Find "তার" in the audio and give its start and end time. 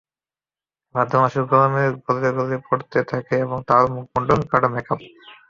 3.67-3.83